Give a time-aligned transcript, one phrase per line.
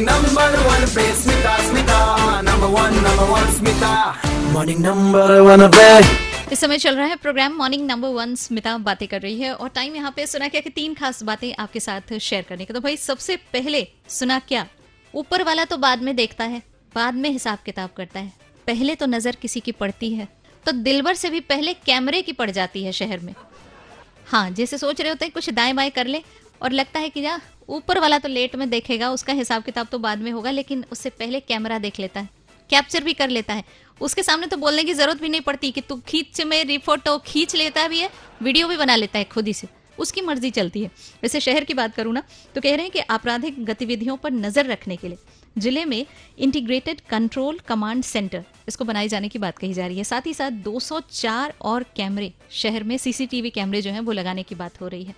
[0.00, 3.90] पे Smita Smita number one number one Smita
[4.52, 5.62] morning number one
[6.52, 9.68] इस समय चल रहा है program morning number one Smita बातें कर रही है और
[9.68, 12.80] टाइम यहाँ पे सुना क्या कि तीन खास बातें आपके साथ शेयर करने का। तो
[12.80, 14.66] भाई सबसे पहले सुना क्या?
[15.14, 16.62] ऊपर वाला तो बाद में देखता है,
[16.94, 18.32] बाद में हिसाब किताब करता है।
[18.66, 20.28] पहले तो नज़र किसी की पड़ती है
[20.64, 23.34] तो दिलबर से भी पहले कैमरे की पड़ जाती है शहर में।
[24.26, 26.22] हाँ जैसे सोच रहे होते हैं, कुछ दाएँ बाएँ कर ले
[26.62, 29.98] और लगता है कि या ऊपर वाला तो लेट में देखेगा, उसका हिसाब किताब तो
[29.98, 32.28] बाद में होगा, लेकिन उससे पहले कैमरा देख लेता है।
[32.70, 33.64] कैप्चर भी कर लेता है।
[34.00, 37.54] उसके सामने तो बोलने की ज़रूरत भी नहीं पड़ती कि तू खींच मेरी फ़ोटो खींच
[37.56, 38.10] लेता भी है
[38.42, 40.90] वीडियो भी बना लेता है खुद ही से। उसकी मर्ज़ी चलती है।
[41.22, 42.22] वैसे शहर की बात करूँ ना
[42.54, 45.18] तो कह रहे हैं कि आपराधिक गतिविधियों पर नज़र रखने के लिए
[45.56, 46.04] ज़िले में
[46.38, 50.34] इंटीग्रेटेड कंट्रोल कमांड सेंटर इसको बनाए जाने की बात कही जा रही है। साथ ही
[50.34, 54.88] साथ 204 और कैमरे, शहर में सीसीटीवी कैमरे जो हैं, वो लगाने की बात हो
[54.88, 55.14] रही है।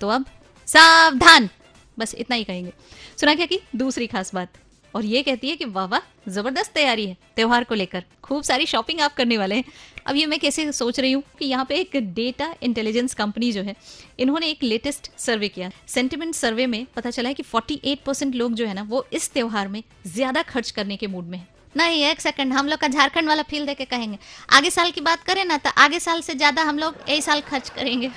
[0.00, 0.24] तो अब
[0.68, 1.48] सावधान।
[1.96, 2.72] बस इतना ही कहेंगे।
[3.20, 3.60] सुना क्या की?
[3.76, 4.58] दूसरी खास बात।
[4.94, 8.66] और ये कहती है कि वाह वाह, ज़बरदस्त तैयारी है त्योहार को लेकर। खूब सारी
[8.66, 9.64] शॉपिंग आप करने वाले हैं।
[10.06, 13.62] अब ये मैं कैसे सोच रही हूँ कि यहाँ पे एक डेटा इंटेलिजेंस कंपनी जो
[13.62, 13.74] है,
[14.18, 18.54] इन्होंने एक लेटेस्ट सर्वे किया। सेंटिमेंट सर्वे में पता चला है कि 48 परसेंट लोग
[18.54, 22.04] जो है ना, वो इस त्योहार में ज़्यादा खर्च करने के मूड में है। नहीं,
[22.04, 24.18] एक सेकंड हम लोग का झारखंड वाला फील देके कहेंगे।
[24.50, 27.40] आगे साल की बात करें ना तो आगे साल से ज़्यादा हम लोग यही साल
[27.42, 28.10] खर्च करेंगे।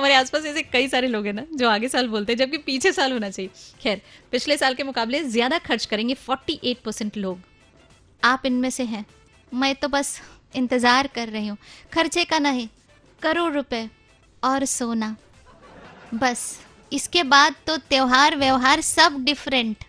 [0.00, 2.92] हमारे आसपास ऐसे कई सारे लोग हैं ना, जो आगे साल बोलते हैं, जबकि पीछे
[2.92, 3.50] साल होना चाहिए।
[3.82, 4.00] खैर,
[4.32, 7.40] पिछले साल के मुकाबले ज़्यादा खर्च करेंगे 48 परसेंट लोग।
[8.22, 9.04] आप इनमें से हैं।
[9.52, 10.20] मैं तो बस
[10.56, 11.56] इंतज़ार कर रही हूँ।
[11.92, 12.68] खर्चे का नहीं,
[13.22, 13.88] करोड़ रुपए
[14.42, 15.14] और सोना।
[16.14, 16.58] बस,
[16.92, 19.84] इसके बाद तो त्योहार, व्यवहार सब डिफरेंट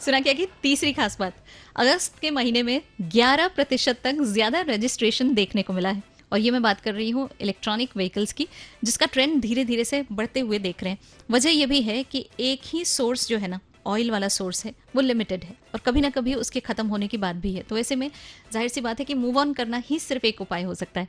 [0.00, 1.34] सुना क्या कि तीसरी खास बात,
[1.76, 6.50] अगस्त के महीने में 11 प्रतिशत तक ज़्यादा रजिस्ट्रेशन देखने को मिला है। और ये
[6.50, 8.46] मैं बात कर रही हूँ इलेक्ट्रॉनिक व्हीकल्स की,
[8.84, 10.98] जिसका ट्रेंड धीरे धीरे से बढ़ते हुए देख रहे हैं।
[11.30, 14.72] वजह यह भी है कि एक ही सोर्स जो है ना ऑयल वाला सोर्स है,
[14.96, 17.78] वो लिमिटेड है और कभी ना कभी उसके खत्म होने की बात भी है। तो
[17.78, 18.10] ऐसे में
[18.52, 21.08] ज़ाहिर सी बात है कि मूव ऑन करना ही सिर्फ़ एक उपाय हो सकता है।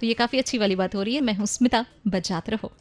[0.00, 2.72] तो ये काफ़ी अच्छी वाली बात हो रही है। मैं हूँ स्मिता, बजात रहो।